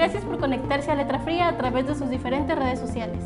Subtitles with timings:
[0.00, 3.22] Gracias por conectarse a Letra Fría a través de sus diferentes redes sociales.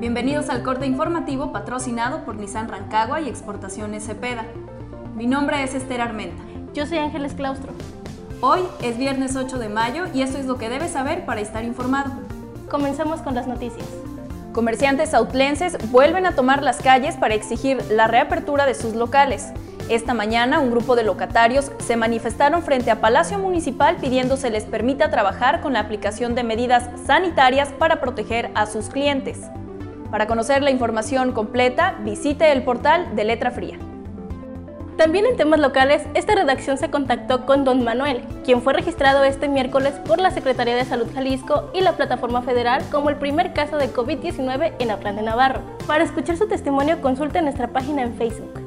[0.00, 4.46] Bienvenidos al corte informativo patrocinado por Nissan Rancagua y Exportaciones Cepeda.
[5.14, 6.42] Mi nombre es Esther Armenta.
[6.72, 7.74] Yo soy Ángeles Claustro.
[8.40, 11.64] Hoy es viernes 8 de mayo y esto es lo que debes saber para estar
[11.64, 12.10] informado.
[12.70, 13.86] Comenzamos con las noticias.
[14.54, 19.52] Comerciantes outlenses vuelven a tomar las calles para exigir la reapertura de sus locales.
[19.88, 24.64] Esta mañana un grupo de locatarios se manifestaron frente a Palacio Municipal pidiendo se les
[24.64, 29.42] permita trabajar con la aplicación de medidas sanitarias para proteger a sus clientes.
[30.10, 33.78] Para conocer la información completa, visite el portal de Letra Fría.
[34.96, 39.46] También en temas locales, esta redacción se contactó con don Manuel, quien fue registrado este
[39.46, 43.76] miércoles por la Secretaría de Salud Jalisco y la Plataforma Federal como el primer caso
[43.76, 45.60] de COVID-19 en Atlán de Navarro.
[45.86, 48.65] Para escuchar su testimonio, consulte nuestra página en Facebook.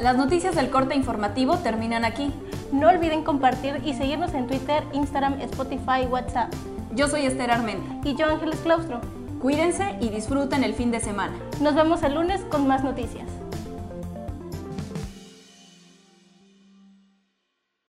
[0.00, 2.32] Las noticias del corte informativo terminan aquí.
[2.72, 6.52] No olviden compartir y seguirnos en Twitter, Instagram, Spotify, WhatsApp.
[6.94, 8.08] Yo soy Esther Armenta.
[8.08, 9.00] Y yo Ángeles Claustro.
[9.42, 11.34] Cuídense y disfruten el fin de semana.
[11.60, 13.41] Nos vemos el lunes con más noticias.